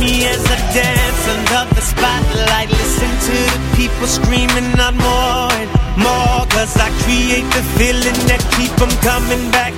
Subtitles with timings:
[0.00, 2.70] me as I dance under the spotlight.
[2.70, 6.44] Listen to the people screaming out more and more.
[6.54, 9.74] Cause I create the feeling that keep them coming back.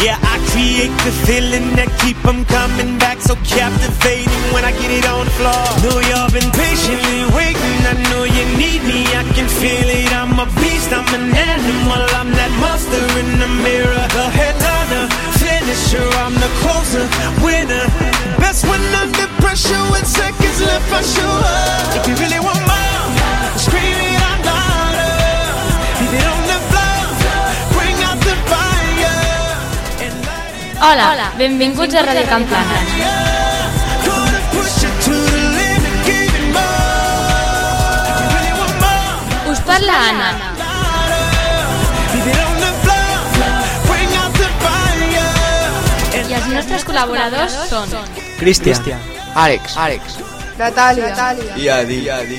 [0.00, 3.20] Yeah, I create the feeling that keep them coming back.
[3.20, 5.64] So captivating when I get it on the floor.
[5.84, 7.78] Know you've been patiently waiting.
[7.84, 9.04] I know you need me.
[9.12, 10.08] I can feel it.
[10.12, 10.92] I'm a beast.
[10.92, 12.02] I'm an animal.
[12.16, 14.04] I'm that monster in the mirror.
[14.16, 14.59] The headliner,
[15.70, 16.08] finisher.
[16.18, 17.06] I'm the closer,
[17.44, 17.86] winner.
[18.38, 20.92] Best when under pressure with seconds left.
[20.92, 21.96] I show up.
[21.96, 25.14] If you really want more, scream it out louder.
[26.00, 27.02] Leave it on the floor.
[27.74, 29.18] Bring out the fire.
[30.04, 30.16] And
[30.82, 31.26] Hola, Hola.
[31.38, 32.76] benvinguts a Ràdio Campana.
[34.04, 35.00] Gonna push it
[46.80, 47.88] nostres col·laboradors són
[48.38, 49.00] Cristian,
[49.34, 50.16] Àlex, Àlex,
[50.58, 51.10] Natàlia.
[51.10, 51.56] Natàlia.
[51.56, 52.38] i Adi, i Adi.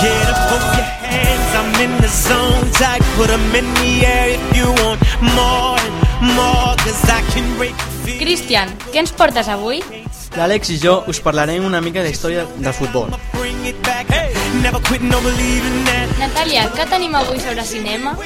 [0.00, 2.70] Get up off your hands, I'm in the zone.
[2.72, 6.76] Tight, put 'em in the air if you want more and more.
[6.78, 7.74] Cause I can break.
[8.18, 9.82] Cristian, què ens portes avui?
[10.36, 13.10] l'Àlex i jo us parlarem una mica de història del futbol.
[16.20, 18.16] Natàlia, què tenim avui sobre cinema?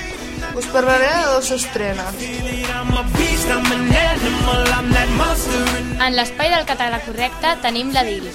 [0.55, 2.05] Us parlaré de dos estrenes.
[6.04, 8.27] En l'espai del català correcte tenim la DIL.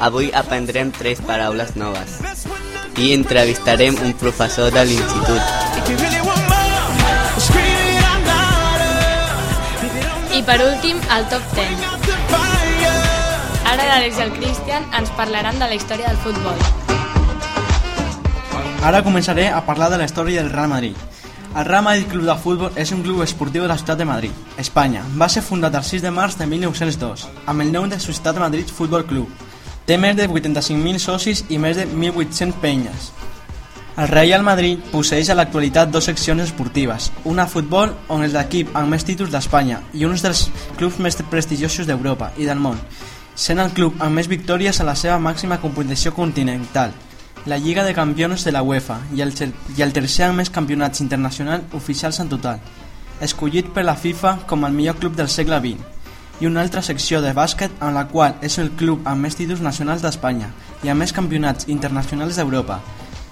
[0.00, 2.18] Avui aprendrem tres paraules noves
[2.96, 5.42] i entrevistarem un professor de l'institut.
[10.38, 11.84] I per últim, el top 10.
[12.06, 12.94] the fire.
[13.68, 16.56] Ara l'Àlex i el Cristian ens parlaran de la història del futbol.
[18.88, 20.96] Ara començaré a parlar de la història del Real Madrid.
[21.56, 24.32] El Real Madrid Club de Futbol és un club esportiu de la ciutat de Madrid,
[24.60, 25.00] Espanya.
[25.16, 28.44] Va ser fundat el 6 de març de 1902, amb el nom de Societat de
[28.44, 29.32] Madrid Futbol Club.
[29.88, 33.08] Té més de 85.000 socis i més de 1.800 penyes.
[33.98, 38.76] El Real Madrid posseix a l'actualitat dues seccions esportives, una a futbol, on és l'equip
[38.76, 40.44] amb més títols d'Espanya i un dels
[40.76, 42.78] clubs més prestigiosos d'Europa i del món,
[43.34, 46.92] sent el club amb més victòries a la seva màxima competició continental,
[47.48, 49.32] la Lliga de Campions de la UEFA i el,
[49.74, 52.60] i el tercer amb més campionats internacionals oficials en total,
[53.24, 55.80] escollit per la FIFA com el millor club del segle XX,
[56.42, 59.64] i una altra secció de bàsquet en la qual és el club amb més títols
[59.64, 60.52] nacionals d'Espanya
[60.84, 62.82] i amb més campionats internacionals d'Europa,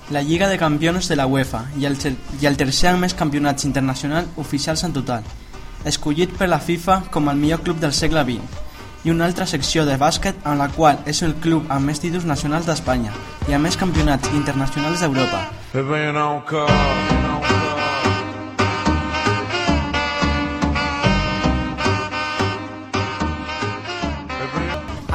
[0.08, 2.00] la Lliga de Campions de la UEFA i el,
[2.40, 5.28] i el tercer amb més campionats internacionals oficials en total,
[5.84, 8.64] escollit per la FIFA com el millor club del segle XX,
[9.04, 12.24] i una altra secció de bàsquet en la qual és el club amb més títols
[12.24, 13.12] nacionals d'Espanya
[13.46, 15.44] i amb més campionats internacionals d'Europa.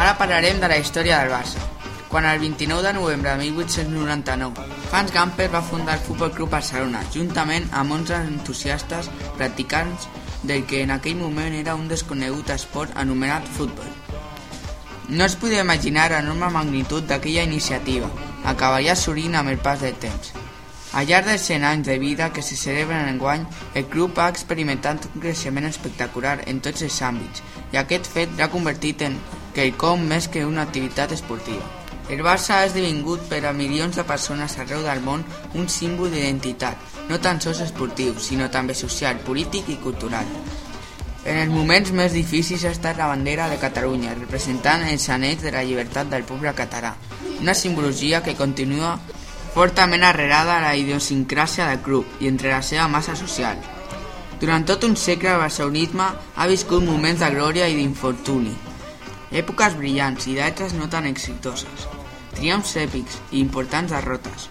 [0.02, 1.60] Ara parlarem de la història del Barça.
[2.12, 7.04] Quan el 29 de novembre de 1899, Hans Gamper va fundar el Futbol Club Barcelona,
[7.14, 10.10] juntament amb 11 entusiastes practicants
[10.44, 14.01] del que en aquell moment era un desconegut esport anomenat futbol.
[15.12, 18.08] No es podia imaginar l'enorme magnitud d'aquella iniciativa.
[18.48, 20.30] Acabaria sorint amb el pas del temps.
[20.96, 23.44] Al llarg dels 100 anys de vida que se celebren en guany,
[23.76, 28.48] el club ha experimentat un creixement espectacular en tots els àmbits i aquest fet l'ha
[28.56, 29.20] convertit en
[29.52, 31.68] quelcom més que una activitat esportiva.
[32.08, 35.28] El Barça ha esdevingut per a milions de persones arreu del món
[35.60, 36.80] un símbol d'identitat,
[37.12, 40.28] no tan sols esportiu, sinó també social, polític i cultural.
[41.22, 45.52] En els moments més difícils ha estat la bandera de Catalunya, representant els anells de
[45.54, 46.96] la llibertat del poble català,
[47.40, 48.96] una simbologia que continua
[49.54, 53.62] fortament arrelada a la idiosincràsia del club i entre la seva massa social.
[54.42, 58.56] Durant tot un segle el barcelonisme ha viscut moments de glòria i d'infortuni,
[59.44, 61.86] èpoques brillants i d'altres no tan exitoses,
[62.34, 64.50] triomfs èpics i importants derrotes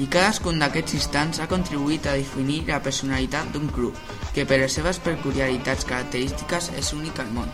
[0.00, 3.96] i cadascun d'aquests instants ha contribuït a definir la personalitat d'un club,
[4.32, 7.50] que per les seves peculiaritats característiques és únic al món.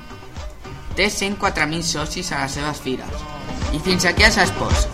[0.94, 3.26] Té 104.000 socis a les seves files.
[3.74, 4.86] I fins aquí els esports.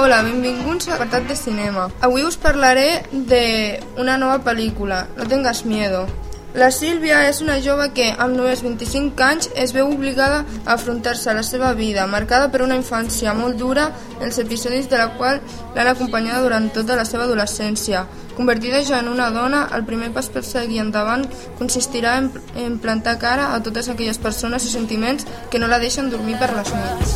[0.00, 1.90] Hola, benvinguts a l'apartat de cinema.
[2.00, 6.06] Avui us parlaré de una nova pel·lícula, No tengas miedo,
[6.50, 11.30] la Sílvia és una jove que, amb només 25 anys, es veu obligada a afrontar-se
[11.30, 13.84] a la seva vida, marcada per una infància molt dura,
[14.18, 15.38] els episodis de la qual
[15.76, 18.02] l'han acompanyada durant tota la seva adolescència.
[18.34, 21.22] Convertida ja en una dona, el primer pas per seguir endavant
[21.60, 26.10] consistirà en, en plantar cara a totes aquelles persones i sentiments que no la deixen
[26.10, 27.14] dormir per les nits.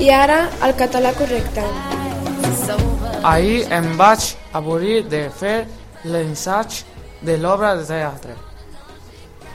[0.00, 1.62] I ara, el català correcte.
[3.22, 5.66] Ahir em vaig avorrir de fer
[6.04, 6.84] l'ensaig
[7.20, 8.36] de l'obra de teatre.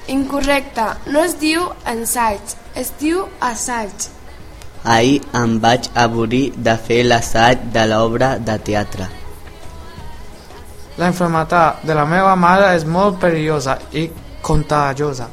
[0.07, 0.85] Incorrecte.
[1.09, 4.06] No es diu ensaig, es diu assaig.
[4.83, 9.07] Ahir em vaig avorrir de fer l'assaig de l'obra de teatre.
[11.01, 14.06] La infermetat de la meva mare és molt perillosa i
[14.45, 15.25] contagiosa.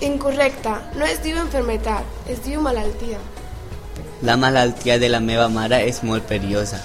[0.00, 0.74] Incorrecte.
[0.98, 3.22] No es diu enfermetat, es diu malaltia.
[4.26, 6.82] La malaltia de la meva mare és molt perillosa.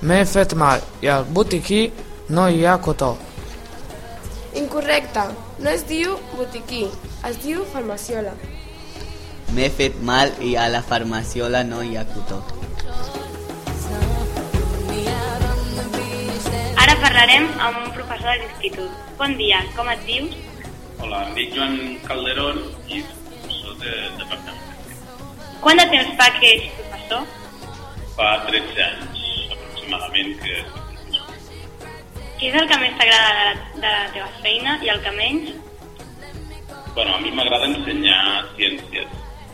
[0.00, 1.78] M'he fet mal i al botiquí
[2.30, 3.16] no hi ha cotó.
[4.60, 5.24] Incorrecte.
[5.58, 6.84] No es diu botiquí,
[7.26, 8.36] es diu farmaciola.
[9.56, 12.38] M'he fet mal i a la farmaciola no hi ha cotó.
[16.84, 19.04] Ara parlarem amb un professor de l'institut.
[19.18, 20.40] Bon dia, com et dius?
[21.02, 24.66] Hola, em dic Joan Calderón i soc de departament.
[25.66, 27.30] Quant de temps fa que ets professor?
[28.14, 29.17] Fa 13 anys
[29.88, 30.56] aproximadament que.
[32.38, 35.10] Què és el que més t'agrada de, la- de la teva feina i el que
[35.12, 35.54] menys?
[36.94, 39.08] Bueno, a mi m'agrada ensenyar ciències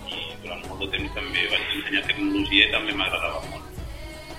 [0.08, 3.64] i durant molt de temps també vaig ensenyar tecnologia i també m'agradava molt.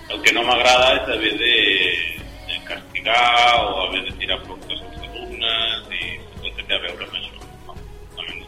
[0.09, 1.53] El que no m'agrada és haver de,
[2.49, 7.17] de castigar o haver de tirar productes als alumnes i tot té a veure amb
[7.17, 7.49] això.
[7.65, 7.77] No,
[8.17, 8.45] també no.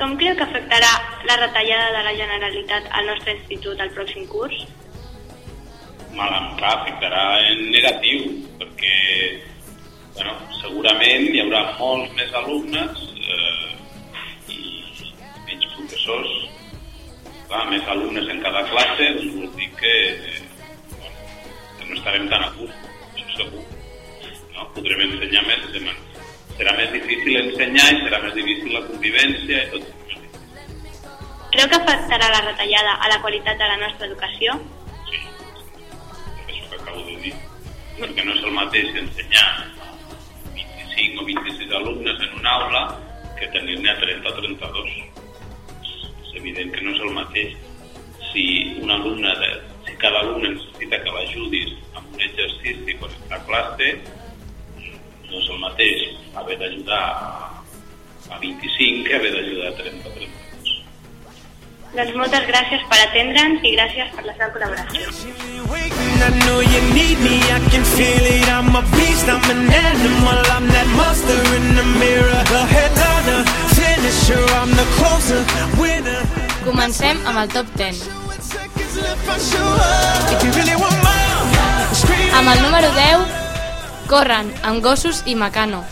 [0.00, 0.90] Com creu que afectarà
[1.30, 4.66] la retallada de la Generalitat al nostre institut al pròxim curs?
[6.16, 8.24] Mal em clar, afectarà en negatiu,
[8.60, 8.94] perquè
[10.16, 10.32] bueno,
[10.62, 13.02] segurament hi haurà molts més alumnes
[13.36, 14.60] eh, i
[15.46, 16.34] menys professors.
[17.46, 19.94] Clar, més alumnes en cada classe, doncs vol dir que,
[20.32, 21.10] eh,
[21.78, 23.66] que no estarem tan a gust, això segur.
[24.56, 24.66] No?
[24.78, 25.94] Podrem ensenyar més, demà.
[26.56, 29.92] serà més difícil ensenyar i serà més difícil la convivència i tot.
[31.52, 34.56] Creu que afectarà la retallada a la qualitat de la nostra educació?
[37.04, 37.34] De dir,
[37.98, 39.90] perquè no és el mateix ensenyar a
[40.56, 42.82] 25 o 26 alumnes en una aula
[43.38, 44.92] que tenir-ne a 30 o 32.
[46.24, 47.56] És evident que no és el mateix.
[48.30, 48.44] Si
[48.82, 49.50] un alumne, de,
[49.86, 53.92] si cada alumne necessita que l'ajudis amb un exercici quan està a classe,
[55.26, 56.06] no és el mateix
[56.40, 57.04] haver d'ajudar
[58.30, 60.46] a 25 que haver d'ajudar a 30 o 32.
[61.96, 65.45] Doncs moltes gràcies per atendre'ns i gràcies per la seva col·laboració.
[66.22, 68.48] I know you need me, I can feel it.
[68.48, 70.40] I'm a beast, I'm an animal.
[70.56, 72.40] I'm that monster in the mirror.
[72.52, 73.40] The headliner,
[73.76, 75.40] finisher, I'm the closer,
[75.80, 76.22] winner.
[76.64, 77.94] Comencem amb el top 10.
[78.96, 82.32] If I show up, if you really want more, scream.
[82.34, 83.26] Amb el número 10,
[84.06, 85.84] Corren, amb gossos i Macano.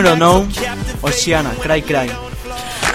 [0.00, 0.48] Número 9,
[1.02, 2.08] Oceana, Cry Cry.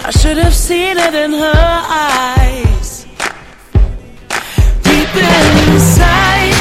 [0.05, 3.05] I should have seen it in her eyes.
[4.81, 6.54] Deep inside,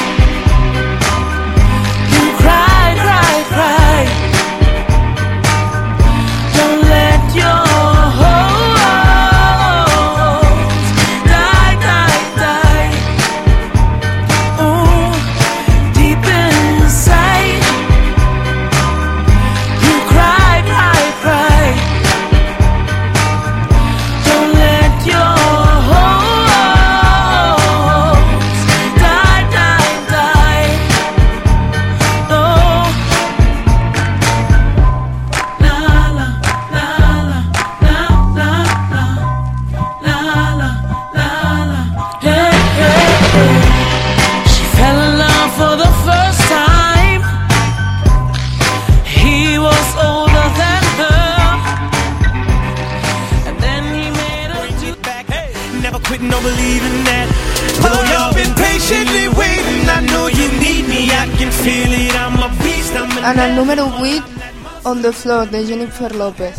[65.25, 66.54] Floor, de Jennifer López.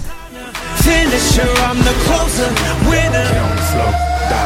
[0.82, 2.50] Finisher, I'm the closer,
[2.90, 3.30] winner.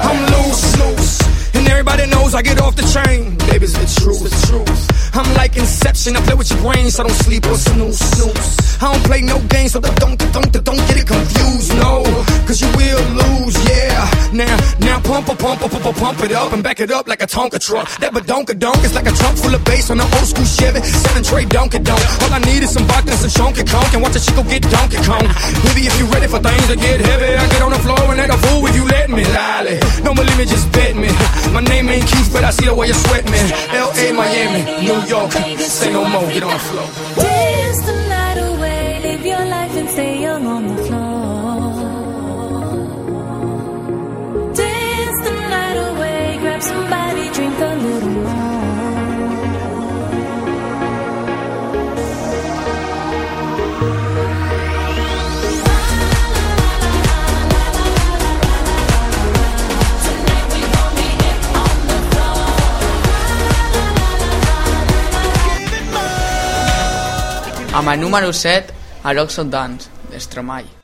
[0.03, 1.55] I'm loose, loose.
[1.55, 3.37] And everybody knows I get off the train.
[3.49, 4.23] Baby, it's the truth.
[4.23, 5.15] The truth.
[5.15, 6.17] I'm like Inception.
[6.17, 8.58] I play with your brain, so I don't sleep or snooze, snooze.
[8.81, 11.75] I don't play no games, so don't, don't, don't get it confused.
[11.75, 11.99] No,
[12.47, 14.07] cause you will lose, yeah.
[14.31, 17.27] Now, now pump, pump, pump, pump, pump, it up and back it up like a
[17.27, 17.91] Tonka truck.
[17.99, 20.79] That badonka donk is like a trunk full of bass on an old school Chevy.
[20.79, 21.99] Seven tray donkey donk.
[22.23, 24.63] All I need is some vodka and some chunky conk and watch a chico get
[24.71, 25.27] Donkey Kong.
[25.67, 28.21] Maybe if you ready for things to get heavy, I get on the floor and
[28.23, 29.27] act a fool if you let me.
[29.27, 29.75] Lolly,
[30.07, 31.11] don't believe me, just bet me.
[31.51, 33.43] My name ain't Keith, but I see the way you sweat me.
[33.75, 35.35] L.A., Miami, New York,
[35.67, 37.58] say no more, get on the floor.
[67.79, 68.75] amb el número 7
[69.07, 70.78] a l'Oxford Dance, d'Estromall.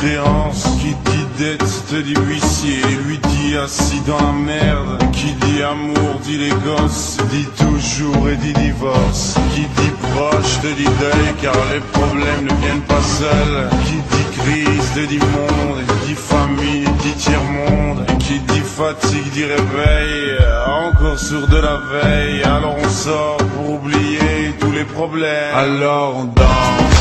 [0.00, 5.62] Créance, qui dit dette te dit huissier, lui dit assis dans la merde, qui dit
[5.62, 11.34] amour dit les gosses, dit toujours et dit divorce, qui dit proche te dit deuil
[11.42, 16.84] car les problèmes ne viennent pas seuls, qui dit crise te dit monde, dit famille
[17.02, 22.88] dit tiers-monde, et qui dit fatigue dit réveil, encore sur de la veille, alors on
[22.88, 26.97] sort pour oublier tous les problèmes, alors on danse.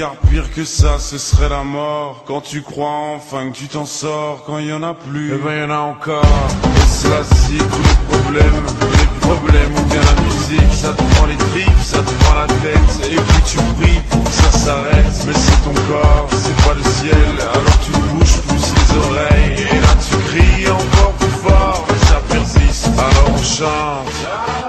[0.00, 2.24] Car pire que ça, ce serait la mort.
[2.26, 5.36] Quand tu crois enfin que tu t'en sors, quand il y en a plus, eh
[5.36, 6.24] ben y en a encore.
[6.24, 8.64] Et cela si tous les problèmes,
[8.98, 12.46] les problèmes ou bien la musique, ça te prend les tripes, ça te prend la
[12.46, 13.12] tête.
[13.12, 16.82] Et puis tu pries pour que ça s'arrête, mais c'est ton corps, c'est pas le
[16.82, 17.34] ciel.
[17.52, 22.22] Alors tu bouges plus les oreilles, et là tu cries encore plus fort, mais ça
[22.26, 22.88] persiste.
[22.96, 24.59] Alors on chante.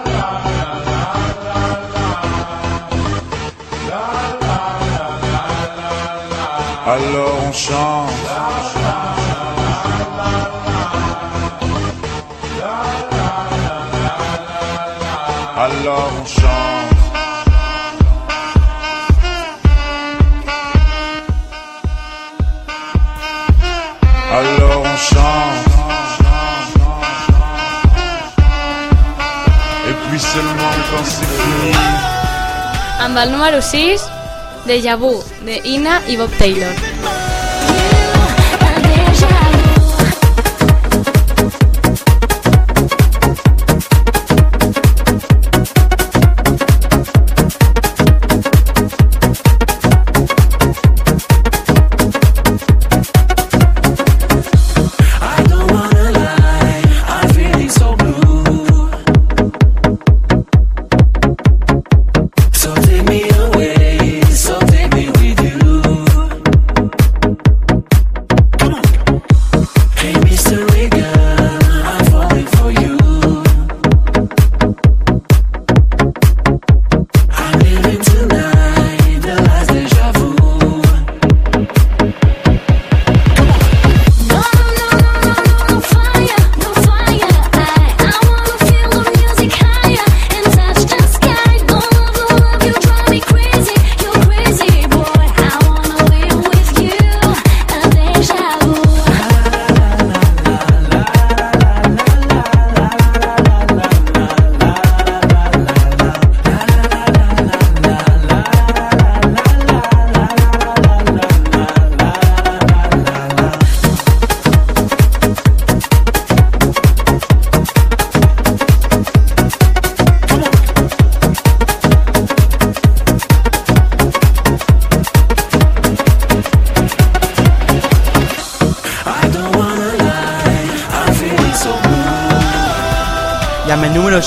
[6.94, 8.10] Alors on chante.
[15.58, 16.92] Alors on chante.
[24.34, 25.68] Alors on chante.
[29.88, 31.74] Et puis seulement quand c'est fini.
[33.00, 34.11] Amb el número 6,
[34.72, 36.91] Deja Vu, de Ina i Bob Taylor.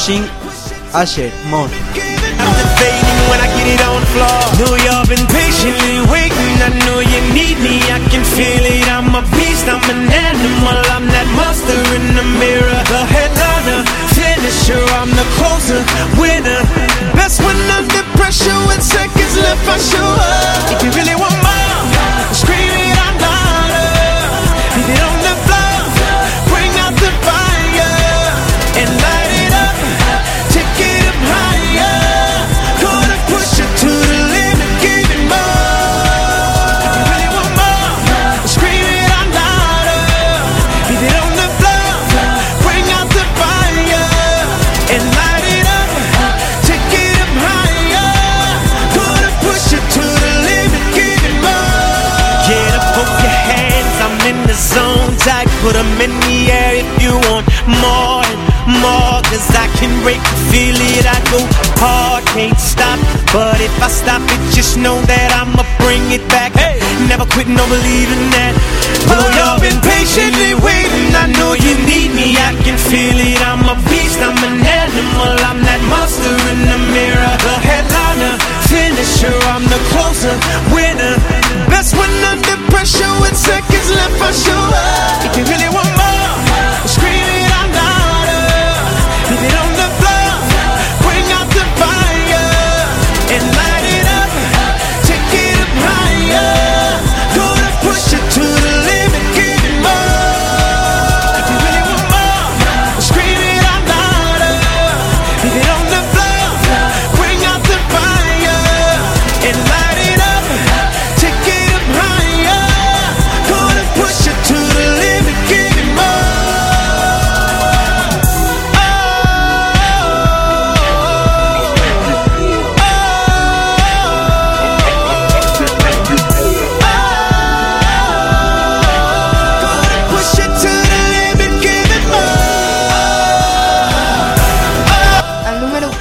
[0.04, 1.64] Asher Mon.
[1.64, 4.36] When I get it on the floor.
[4.60, 6.60] Know you've been patiently waiting.
[6.60, 8.84] I know you need me, I can feel it.
[8.92, 10.76] I'm a beast, I'm an animal.
[10.92, 12.80] I'm that monster in the mirror.
[12.92, 13.80] The headliner,
[14.12, 14.84] finisher.
[15.00, 15.80] I'm the closer,
[16.20, 16.60] winner.
[17.16, 18.52] Best when under pressure
[18.84, 20.68] seconds left, I show up.
[20.76, 21.43] If you really want
[66.14, 66.52] it back.
[66.52, 66.78] Hey.
[67.08, 68.54] Never quitting no believing that.
[69.06, 69.33] Blow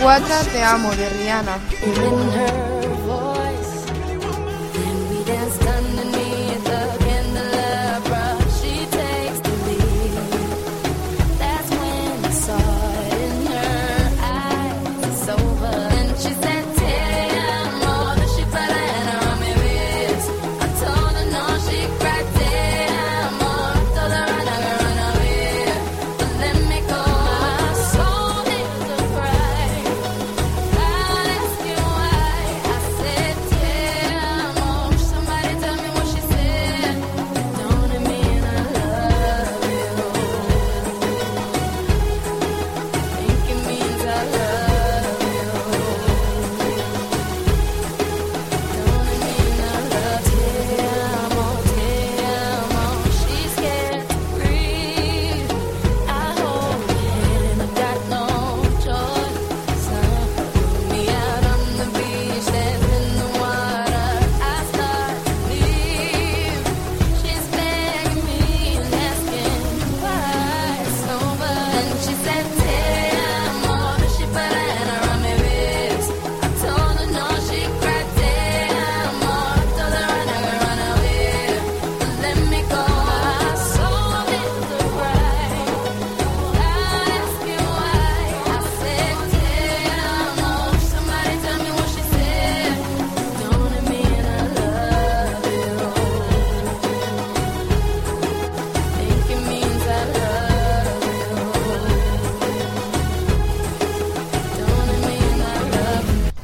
[0.04, 1.58] 4 Te amo de Rihanna.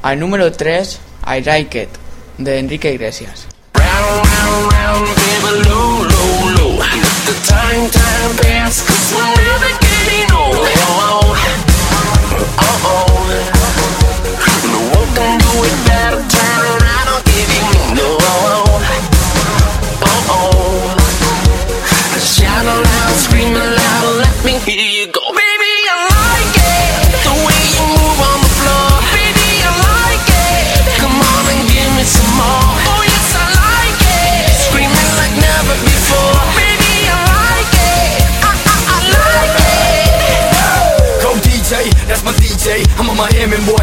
[0.02, 1.90] Al número 3, I Like It,
[2.38, 3.50] de Enrique Iglesias.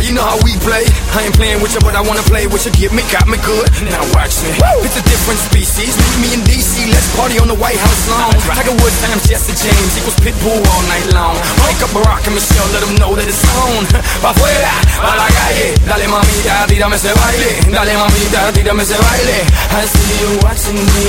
[0.06, 0.86] You know how we play.
[1.18, 2.70] I ain't playing with you, but I wanna play with you.
[2.78, 3.66] Get me, got me good.
[3.90, 4.54] Now watch me.
[4.54, 4.86] Woo!
[4.86, 5.98] It's a different species.
[5.98, 6.86] Meet me in DC.
[6.94, 8.30] Let's party on the White House lawn.
[8.46, 11.34] Tiger Woods I'm Jesse James equals Pitbull all night long.
[11.66, 13.82] Wake up Barack and Michelle, let them know that it's on.
[14.22, 15.74] Pa' afuera, pa' la calle.
[15.82, 17.50] Dale mamita, tírame ese baile.
[17.74, 19.38] Dale mamita, tírame ese baile.
[19.74, 21.06] I see you watching me.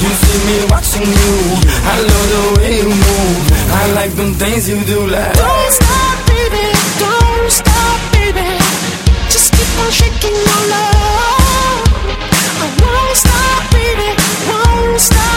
[0.00, 1.36] You see me watching you.
[1.84, 3.44] I love the way you move.
[3.76, 5.04] I like them things you do.
[5.04, 5.36] Like.
[5.36, 6.64] Don't stop, baby.
[6.96, 8.58] Don't stop baby.
[9.30, 11.80] Just keep on shaking your love.
[12.60, 14.10] I won't stop, baby.
[14.48, 15.27] Won't stop,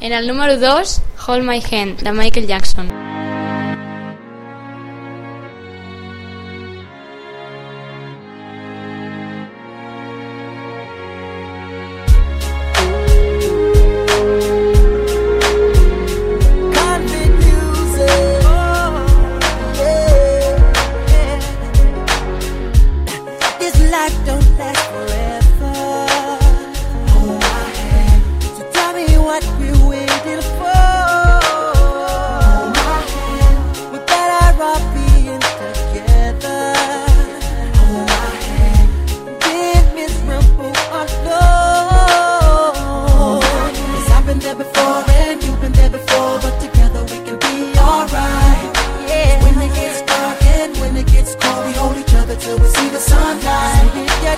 [0.00, 2.97] En el número 2, Hold My Hand, de Michael Jackson.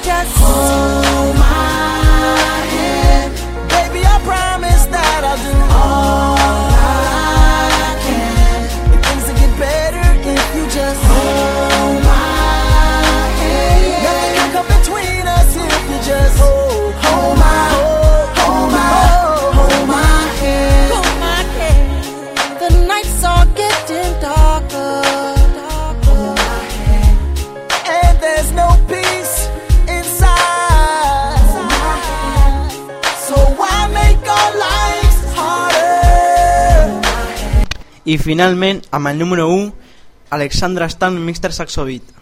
[0.03, 1.10] Just
[38.11, 39.69] I finalment, amb el número 1,
[40.35, 42.20] Alexandra Stan Mixter Saxo Beat.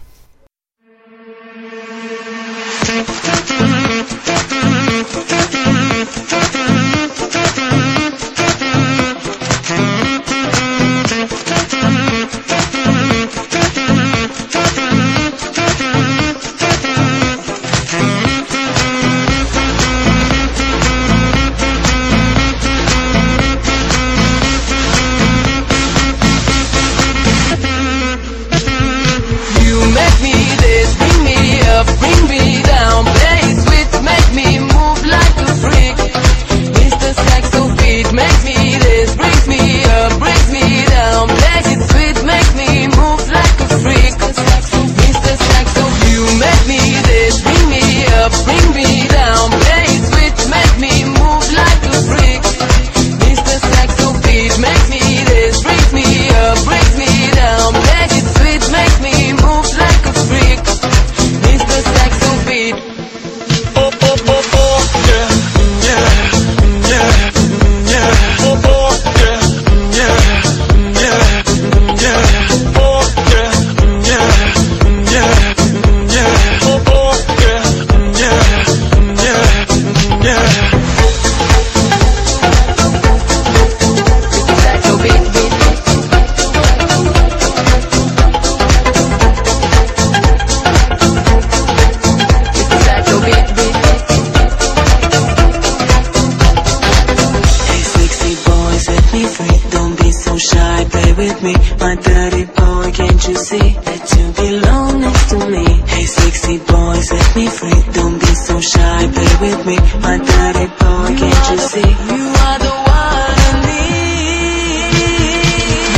[107.93, 109.77] Don't be so shy, play with me.
[110.01, 111.89] My daddy boy, can't you see?
[112.13, 114.95] You are the one I need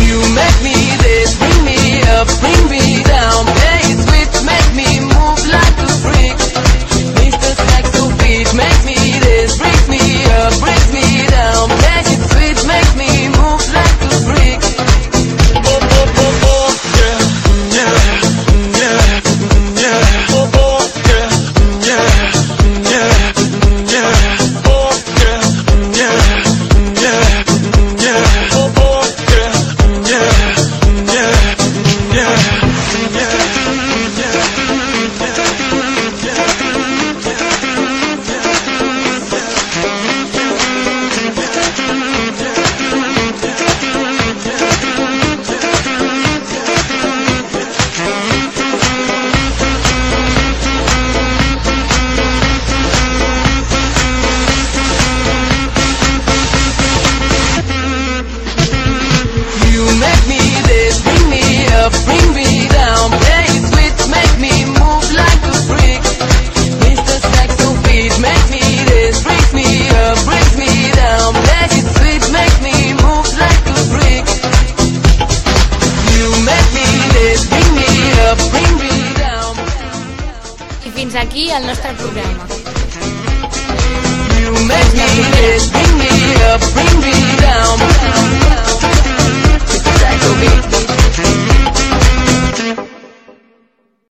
[0.08, 1.80] You make me this, bring me
[2.16, 2.81] up, bring me